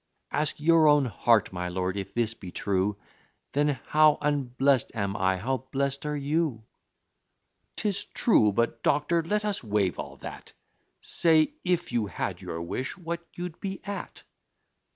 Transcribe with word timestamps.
Ask 0.31 0.59
your 0.59 0.87
own 0.87 1.05
heart, 1.05 1.53
my 1.53 1.69
lord; 1.69 1.95
if 1.95 2.15
this 2.15 2.33
be 2.33 2.49
true, 2.51 2.97
Then 3.51 3.77
how 3.85 4.17
unblest 4.19 4.91
am 4.95 5.15
I! 5.15 5.37
how 5.37 5.67
blest 5.71 6.07
are 6.07 6.17
you!" 6.17 6.63
"'Tis 7.75 8.05
true 8.05 8.51
but, 8.51 8.81
doctor, 8.81 9.21
let 9.21 9.45
us 9.45 9.63
wave 9.63 9.99
all 9.99 10.15
that 10.17 10.53
Say, 11.01 11.53
if 11.63 11.91
you 11.91 12.07
had 12.07 12.41
your 12.41 12.63
wish, 12.63 12.97
what 12.97 13.23
you'd 13.35 13.59
be 13.59 13.79
at?" 13.83 14.23